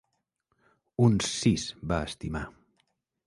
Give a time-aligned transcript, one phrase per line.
[1.07, 2.45] Uns sis, va estimar.